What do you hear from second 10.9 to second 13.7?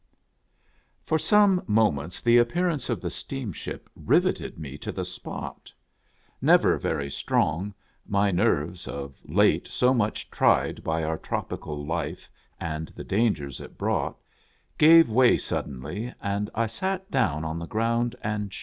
our tropical life and the dangers